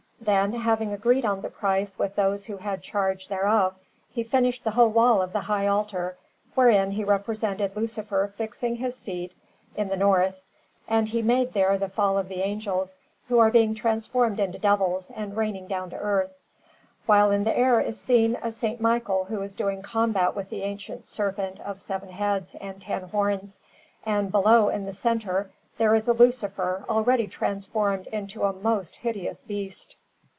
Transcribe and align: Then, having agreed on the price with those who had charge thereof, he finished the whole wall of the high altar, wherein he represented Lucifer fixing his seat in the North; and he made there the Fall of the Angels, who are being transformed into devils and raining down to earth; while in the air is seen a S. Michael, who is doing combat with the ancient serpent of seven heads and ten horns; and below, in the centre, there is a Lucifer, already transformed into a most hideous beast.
Then, 0.23 0.53
having 0.53 0.93
agreed 0.93 1.25
on 1.25 1.41
the 1.41 1.49
price 1.49 1.97
with 1.97 2.15
those 2.15 2.45
who 2.45 2.57
had 2.57 2.83
charge 2.83 3.27
thereof, 3.27 3.73
he 4.11 4.21
finished 4.23 4.63
the 4.63 4.69
whole 4.69 4.91
wall 4.91 5.19
of 5.19 5.33
the 5.33 5.39
high 5.41 5.65
altar, 5.65 6.15
wherein 6.53 6.91
he 6.91 7.03
represented 7.03 7.75
Lucifer 7.75 8.31
fixing 8.37 8.75
his 8.75 8.95
seat 8.95 9.33
in 9.75 9.87
the 9.87 9.97
North; 9.97 10.39
and 10.87 11.09
he 11.09 11.23
made 11.23 11.53
there 11.53 11.75
the 11.79 11.89
Fall 11.89 12.19
of 12.19 12.29
the 12.29 12.43
Angels, 12.43 12.99
who 13.27 13.39
are 13.39 13.49
being 13.49 13.73
transformed 13.73 14.39
into 14.39 14.59
devils 14.59 15.09
and 15.09 15.35
raining 15.35 15.65
down 15.67 15.89
to 15.89 15.95
earth; 15.97 16.37
while 17.07 17.31
in 17.31 17.43
the 17.43 17.57
air 17.57 17.79
is 17.81 17.99
seen 17.99 18.37
a 18.43 18.47
S. 18.47 18.63
Michael, 18.79 19.23
who 19.25 19.41
is 19.41 19.55
doing 19.55 19.81
combat 19.81 20.35
with 20.35 20.51
the 20.51 20.61
ancient 20.61 21.07
serpent 21.07 21.59
of 21.61 21.81
seven 21.81 22.09
heads 22.09 22.53
and 22.61 22.79
ten 22.79 23.01
horns; 23.09 23.59
and 24.05 24.31
below, 24.31 24.69
in 24.69 24.85
the 24.85 24.93
centre, 24.93 25.49
there 25.79 25.95
is 25.95 26.07
a 26.07 26.13
Lucifer, 26.13 26.85
already 26.87 27.25
transformed 27.25 28.05
into 28.11 28.43
a 28.43 28.53
most 28.53 28.97
hideous 28.97 29.41
beast. 29.41 29.95